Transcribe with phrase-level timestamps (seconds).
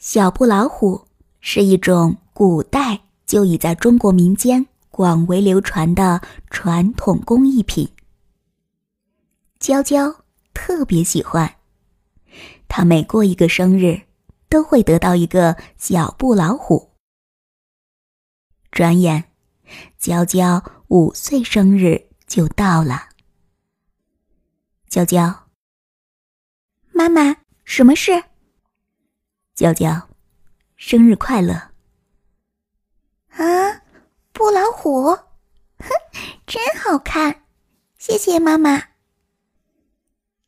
[0.00, 1.06] 小布老虎
[1.40, 7.86] 是一种古代就已在中国民间广为流传的传统工艺品。
[9.58, 10.24] 娇娇
[10.54, 11.56] 特别喜欢，
[12.66, 14.00] 她每过一个生日，
[14.48, 16.92] 都会得到一个小布老虎。
[18.70, 19.24] 转眼，
[19.98, 23.10] 娇娇五岁生日就到了。
[24.88, 25.50] 娇娇，
[26.90, 27.36] 妈妈，
[27.66, 28.29] 什么事？
[29.60, 30.08] 娇娇，
[30.74, 31.52] 生日快乐！
[33.28, 33.82] 啊，
[34.32, 35.90] 布老虎，哼，
[36.46, 37.42] 真好看，
[37.98, 38.82] 谢谢妈妈。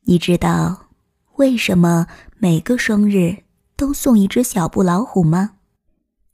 [0.05, 0.87] 你知道
[1.35, 2.07] 为什么
[2.39, 3.43] 每个生日
[3.75, 5.57] 都送一只小布老虎吗？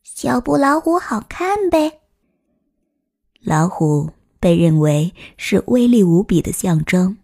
[0.02, 2.00] 小布老虎好看呗。
[3.42, 4.10] 老虎
[4.40, 7.18] 被认为是威力无比的象征，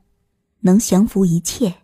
[0.59, 1.75] 能降服一切，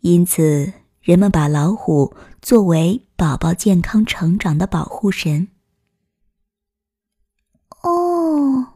[0.00, 0.72] 因此
[1.02, 2.16] 人们把老虎。
[2.42, 5.46] 作为宝宝健康成长的保护神，
[7.82, 8.66] 哦，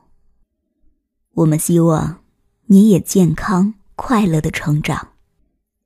[1.33, 2.23] 我们希望
[2.67, 5.15] 你也健康快乐的成长。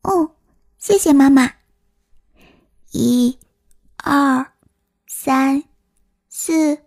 [0.03, 0.33] 哦，
[0.77, 1.55] 谢谢妈妈。
[2.93, 3.39] 一、
[3.97, 4.53] 二、
[5.07, 5.65] 三、
[6.29, 6.83] 四、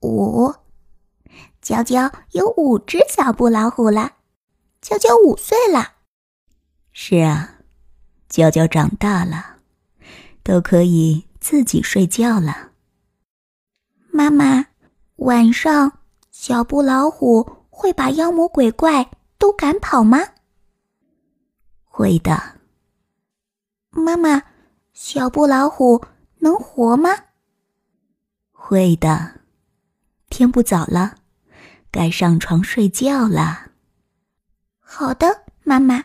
[0.00, 0.54] 五，
[1.60, 4.12] 娇娇有五只小布老虎了。
[4.80, 5.96] 娇娇五岁了。
[6.90, 7.58] 是啊，
[8.32, 9.50] 娇娇长大了。
[10.44, 12.72] 都可以自己睡觉了。
[14.10, 14.66] 妈妈，
[15.18, 16.00] 晚上
[16.32, 20.18] 小布老虎会把妖魔鬼怪都赶跑吗？
[21.84, 22.58] 会的。
[23.90, 24.42] 妈妈，
[24.92, 26.04] 小布老虎
[26.38, 27.10] 能活吗？
[28.50, 29.42] 会的。
[30.28, 31.14] 天不早了，
[31.92, 33.70] 该上床睡觉了。
[34.80, 36.02] 好的，妈妈。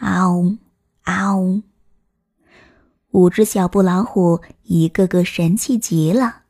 [0.00, 0.58] 嗷。
[1.04, 1.60] 啊呜！
[3.12, 6.42] 五只小布老虎一个个神气极了，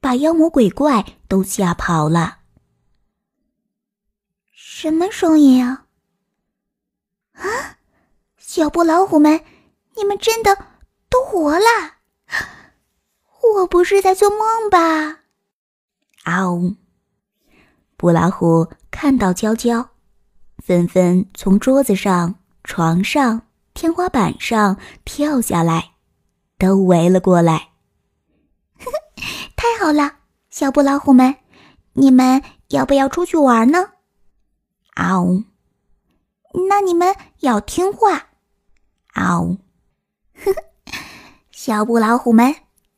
[0.00, 2.38] 把妖魔鬼怪都吓跑了。
[4.52, 5.86] 什么声音啊？
[7.32, 7.78] 啊！
[8.36, 9.42] 小布老虎们，
[9.96, 10.56] 你们真的
[11.08, 11.94] 都活了？
[13.54, 15.20] 我不是在做梦吧？
[16.24, 16.76] 啊呜！
[17.96, 19.88] 布老虎看到娇娇，
[20.58, 23.47] 纷纷从桌子上、床上。
[23.78, 25.92] 天花板上跳下来，
[26.58, 27.68] 都围了过来。
[29.54, 30.16] 太好了，
[30.50, 31.36] 小布老虎们，
[31.92, 33.92] 你们要不要出去玩呢？
[34.96, 35.44] 嗷！
[36.68, 38.30] 那你们要听话。
[39.14, 39.58] 嗷！
[41.52, 42.52] 小布老虎们，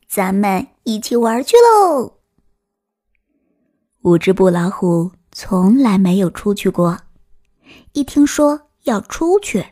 [0.09, 2.17] 咱们一起玩去喽！
[4.01, 7.01] 五只布老虎从来没有出去过，
[7.93, 9.63] 一听说要出去。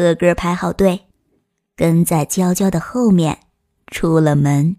[0.00, 1.06] 个个排好队，
[1.76, 3.38] 跟在娇娇的后面，
[3.86, 4.76] 出了门。